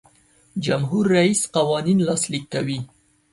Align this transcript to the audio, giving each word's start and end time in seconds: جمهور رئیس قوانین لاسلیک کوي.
جمهور 0.65 1.03
رئیس 1.17 1.41
قوانین 1.55 1.97
لاسلیک 2.07 2.45
کوي. 2.53 2.79